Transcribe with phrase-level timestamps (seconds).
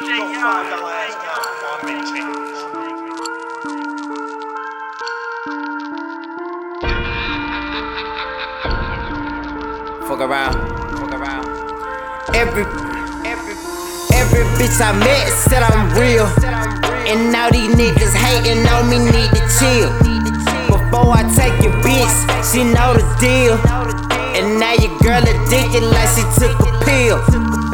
[0.00, 0.08] Fuck
[10.20, 10.56] around,
[10.96, 11.44] fuck around.
[12.34, 12.64] Every,
[13.28, 13.52] every,
[14.16, 16.24] every bitch I met said I'm real.
[17.06, 19.92] And now these niggas hating on me need to chill.
[20.68, 22.08] Before I take your bitch,
[22.50, 23.60] she know the deal.
[24.34, 27.20] And now your girl addicted like she took a pill.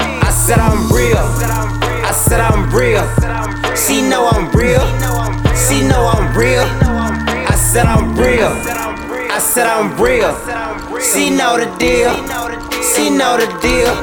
[0.01, 1.76] I said I'm real.
[2.27, 3.07] Said I'm real.
[3.77, 4.83] She know I'm real.
[5.55, 6.67] She know I'm real.
[6.67, 8.51] I said I'm real.
[9.31, 10.35] I said I'm real.
[10.99, 12.11] She know the deal.
[12.83, 13.95] She know the deal.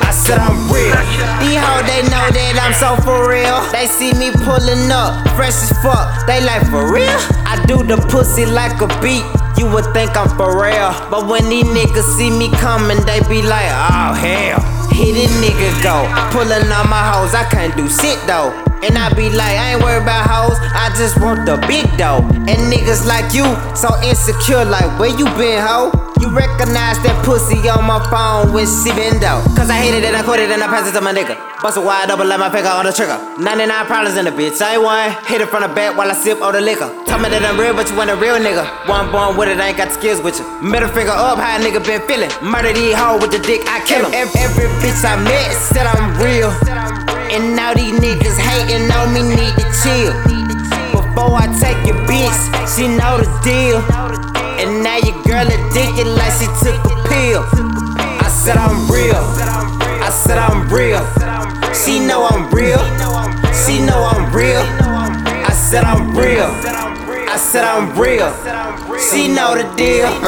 [0.00, 0.96] I said I'm real.
[1.44, 3.60] These hoes they know that I'm so for real.
[3.68, 6.26] They see me pulling up, fresh as fuck.
[6.26, 7.20] They like for real.
[7.44, 9.28] I do the pussy like a beat.
[9.60, 10.96] You would think I'm for real.
[11.12, 14.81] But when these niggas see me coming, they be like, oh hell.
[15.10, 16.06] This nigga go.
[16.30, 18.54] Pulling on my hoes, I can't do shit though.
[18.86, 22.22] And I be like, I ain't worried about hoes, I just want the big dough.
[22.32, 23.44] And niggas like you,
[23.76, 26.11] so insecure, like, where you been, hoe?
[26.22, 28.94] You recognize that pussy on my phone when she
[29.26, 29.42] out.
[29.58, 31.34] Cause I hate it and I quit it and I pass it to my nigga.
[31.58, 33.18] Bust it wide open, let my finger on the trigger.
[33.42, 35.10] 99 problems in the bitch, I ain't one.
[35.26, 36.86] Hit it from the back while I sip all the liquor.
[37.10, 38.62] Tell me that I'm real, but you want a real nigga.
[38.86, 40.46] One born with it, I ain't got the skills with you.
[40.62, 42.30] Middle finger up, how a nigga been feeling.
[42.38, 44.14] Murder these hoes with the dick, I kill 'em.
[44.14, 46.54] Every, every bitch I met said I'm real.
[47.34, 50.14] And now these niggas hating on me need to chill.
[50.94, 52.38] Before I take your bitch,
[52.70, 53.82] she know the deal.
[56.42, 57.44] Addicted took a pill.
[58.20, 59.22] I said I'm real.
[60.02, 61.02] I said I'm real.
[61.74, 62.78] She know I'm real.
[63.52, 64.62] She know I'm real.
[64.62, 66.50] I said I'm real.
[67.32, 68.30] I said I'm real.
[68.98, 70.10] She know the deal.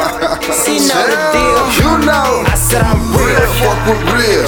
[0.64, 1.60] She know the deal.
[1.80, 4.44] You know, I said I'm real fuck with real.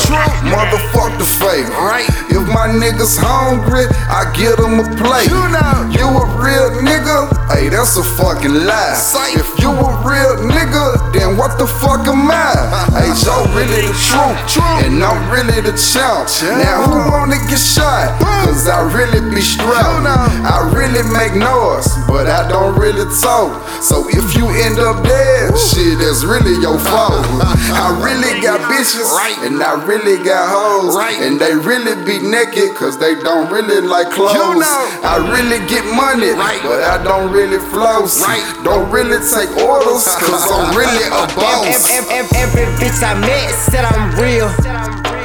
[0.49, 1.69] Motherfuck the fake.
[1.77, 2.09] Right.
[2.31, 5.29] If my niggas hungry, I get them a plate.
[5.29, 5.77] You know.
[5.93, 7.33] You a real nigga?
[7.53, 8.97] Hey, that's a fucking lie.
[9.33, 12.55] If you a real nigga, then what the fuck am I?
[12.95, 14.87] hey, Joe really the truth.
[14.87, 16.31] And I'm really the champ.
[16.63, 18.15] Now who wanna get shot?
[18.47, 20.07] Cause I really be strapped.
[20.07, 23.59] I really make noise, but I don't really talk.
[23.83, 27.27] So if you end up dead, shit, that's really your fault.
[27.75, 29.37] I really got bitches, Right.
[29.45, 31.21] and I really got hoes, Right.
[31.21, 34.35] and they really be naked cause they don't really like clothes.
[34.35, 34.89] You know.
[35.05, 36.61] I really get money, Right.
[36.63, 38.21] but I don't really floss.
[38.21, 38.43] Right.
[38.65, 41.67] Don't really take orders cause I'm really a boss.
[41.67, 44.49] Every, every, every bitch I met said I'm real.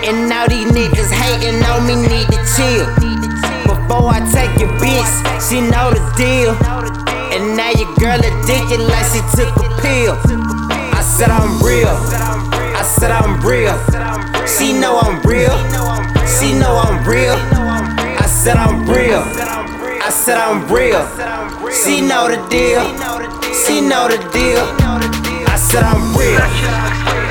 [0.03, 2.85] And now these niggas hating on me need to chill.
[3.65, 5.11] Before I take your bitch,
[5.47, 6.51] she know the deal.
[7.31, 10.17] And now your girl addicted like she took a pill.
[10.93, 12.50] I said I'm real.
[12.81, 13.77] I said I'm real.
[14.47, 15.55] She know I'm real.
[16.25, 17.35] She know I'm real.
[17.37, 19.21] I said I'm real.
[19.21, 21.05] I said I'm real.
[21.71, 22.81] She know the deal.
[23.53, 24.65] She know the deal.
[25.47, 27.30] I said I'm real.